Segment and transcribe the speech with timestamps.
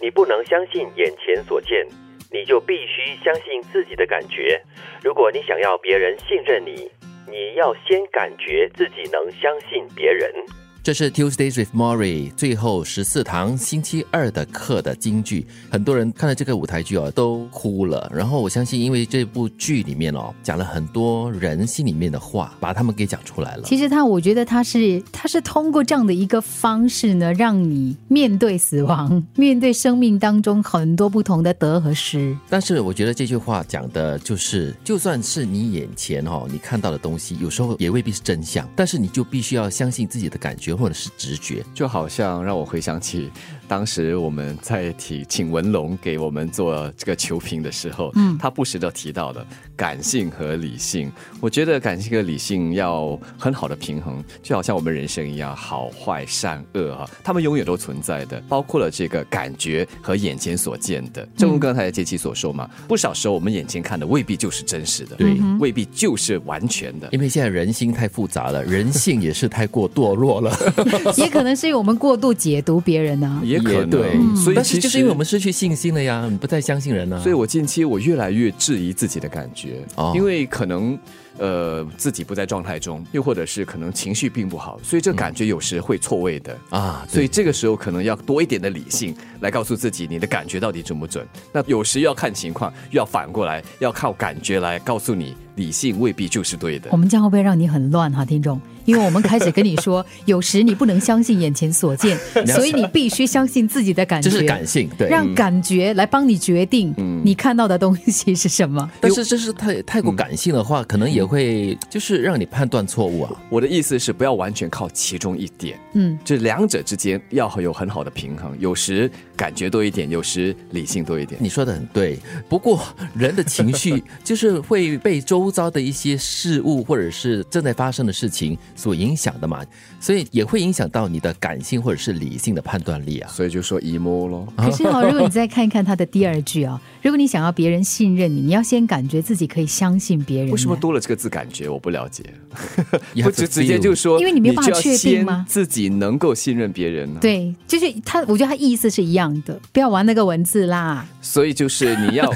[0.00, 1.86] 你不能相信眼前所见，
[2.32, 4.60] 你就必须相信自己的感觉。
[5.02, 6.90] 如果你想要别人信任你，
[7.30, 10.32] 你要先感觉自己能相信别人。
[10.80, 18.10] 这是 Tuesdays with Maury 最后十四堂星期二的课的金句，很多人看了这个舞台剧哦都哭了。
[18.14, 23.64] 然后我相信，因为这部剧里面哦讲了很多人心里面的话，把他们给讲出来了。
[23.64, 32.34] 其实他，我觉得他是他是通过这样的一个方式呢，让你面对死亡，面对生命当中很多不同的得和失。
[32.48, 40.77] 但是我觉得这句话讲的就是，就算是你眼前哦你看到的东西，有时候也未必是真相，但是你就必须要相信自己的感觉。
[40.78, 43.30] 或者是直觉，就好像让我回想起。
[43.66, 49.46] 当时我们在提请文龙给我们做这个球评的时候，嗯，他不时的提到的
[49.76, 61.28] 感性和理性，我觉得感性和理性要很好的平衡，就好像我们人生一样，好坏善恶啊，他们永远都存在的，包括了这个感觉和眼前所见的。
[61.36, 70.57] 正如刚才杰奇所说嘛，不少时候我们眼前看的未必就是真实的，对，未必就是完全的，因为现在人心太复杂了，人性也是太过堕落了，
[71.16, 73.40] 也可能是因为我们过度解读别人呢。
[73.44, 77.20] 也可能，所以其实就是因为我们失去信心了呀，你不再相信人了。
[77.20, 79.82] 所以我近期我越来越质疑自己的感觉，
[80.14, 80.98] 因为可能
[81.38, 87.06] 呃自己不在状态中，又或者是可能情绪并不好，所以这感觉有时会错位的啊。
[87.08, 91.26] 所以这个时候可能要多一点的理性来告诉自己你的感觉到底准不准。
[91.52, 96.88] 那有时要看情况，又要反过来要靠感觉来告诉你，理性未必就是对的。
[96.90, 98.60] 我们这样会不会让你很乱哈，听众？
[98.88, 108.90] 因为我们开始跟你说， 有时你不能相信眼前所见， 所以你必须相信自己的感觉，这是感性，对，让感觉来帮你决定你看到的东西是什么。
[108.98, 113.36] 但是这是太太过感性的话，可能也会就是让你判断错误啊。
[113.50, 118.56] 我的意思是，不要完全靠其中一点，嗯，就两者之间要有很好的平衡。
[118.58, 121.38] 有时感觉多一点，有时理性多一点。
[121.42, 122.18] 你说的很对，
[122.48, 122.82] 不过
[123.14, 128.56] 人的情绪就是会被周遭的一些事物或者是正在发生的事情。
[128.78, 129.62] 所影响的嘛，
[130.00, 133.30] 所以也会影响到你的感性或者是理性的判断力啊。
[133.30, 134.46] 所以就说 emo 咯。
[134.56, 140.50] 可是哈，如果你再看一看他的第二句啊， 如果你想要别人信任你，你要先感觉自己可以相信别人。
[140.50, 141.28] 为什么多了这个字？
[141.28, 142.22] 感觉我不了解，
[143.22, 145.44] 不就直接就说，因为你没有办法确定吗？
[145.48, 147.18] 自己能够信任别人呢？
[147.20, 151.06] 对，就是他，我觉得他意思是一样的，不要玩那个文字啦。
[151.20, 152.32] 所以就是你要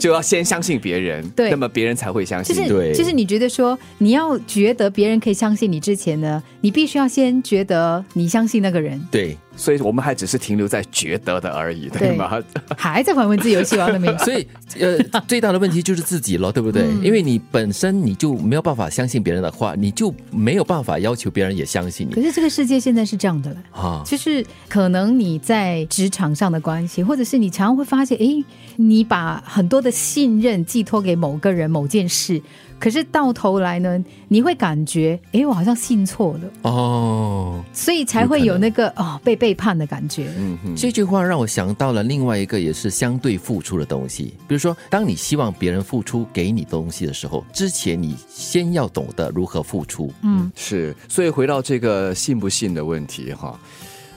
[0.00, 2.56] 就要先相信别人，对，那么别人才会相信。
[2.56, 9.00] 就是，就是你觉得说你要觉得别人可以相信你之前呢，你必须要先觉得你相信那个人。
[9.10, 9.36] 对。
[9.56, 12.42] 所以我们还只是停留在觉得的而已，对吗？
[12.76, 14.08] 还在玩文字游戏玩的没？
[14.24, 14.46] 所以
[14.80, 14.98] 呃，
[15.28, 16.86] 最大的问题就是自己了，对不对？
[17.02, 22.14] 因为你本身你就没有办法相信别人的话，你就没有办法要求别人也相信你。
[22.14, 28.44] 可是这个世界现在是这样的了啊，就是可能你在职场上的关系，或者是你常常会发现，哎，
[28.76, 32.40] 你把很多的信任寄托给某个人、某件事。
[32.78, 40.32] 可是到头来呢，你会感觉，哎，我好像信错了哦，所以才会有那个哦被背叛的感觉。
[40.38, 50.12] 嗯哼，这句话让我想到了另外一个也是相对付出的东西，比如说，当你希望别人付出给你东西的时候，之前你先要懂得如何付出。
[50.22, 53.58] 嗯，是，所以回到这个信不信的问题哈。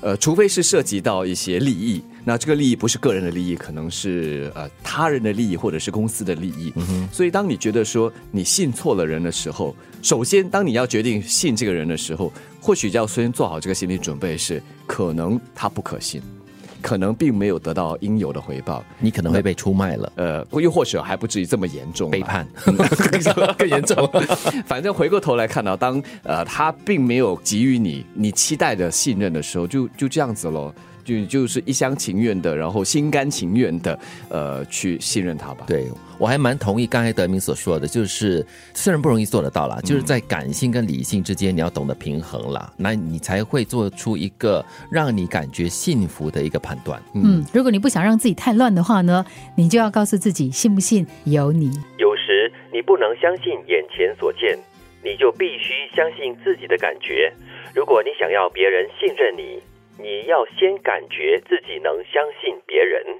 [0.02, 6.74] 呃，除非是涉及到一些利益，那这个利益不是个人的利益，可能是呃他人的利益或者是公司的利益。
[7.12, 16.22] 所以，当你觉得说你信错了人的时候，首先，当你要决定信这个人的时候，或许就要先做好这个心理准备，是可能他不可信。
[16.82, 22.48] 可能并没有得到应有的回报，你可能会被出卖了，呃，又或者还不至于这么严重，背叛
[23.58, 24.08] 更严重。
[24.68, 30.72] 反正回过头来看到，当呃他并没有给予你你期待的信任的时候，就就这样子喽。
[31.06, 33.98] 就就是一厢情愿的，然后心甘情愿的，
[34.30, 35.66] 呃，去信任他吧。
[35.68, 38.44] 对我还蛮同意刚才德明所说的，就是
[38.74, 47.02] 虽然不容易做得到啦，就是在感性跟理性之间，你要懂得平衡啦，那你才会做出一个让你感觉幸福的一个判断。
[47.14, 49.24] 嗯，如果你不想让自己太乱的话呢，
[49.56, 51.70] 你就要告诉自己，信不信由你。
[52.00, 54.58] 有时你不能相信眼前所见，
[55.04, 57.32] 你就必须相信自己的感觉。
[57.76, 59.62] 如果你想要别人信任你。
[59.98, 63.20] 你要先感觉自己能相信别人。